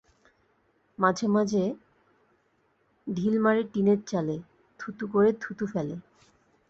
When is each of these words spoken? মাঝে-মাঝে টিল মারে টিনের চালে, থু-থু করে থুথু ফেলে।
মাঝে-মাঝে 0.99 1.63
টিল 3.07 3.35
মারে 3.39 3.61
টিনের 3.63 3.99
চালে, 4.03 4.35
থু-থু 4.79 5.05
করে 5.07 5.29
থুথু 5.33 5.65
ফেলে। 5.65 5.95